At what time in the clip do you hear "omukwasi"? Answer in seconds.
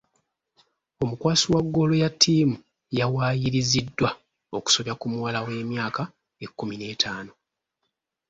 1.03-1.45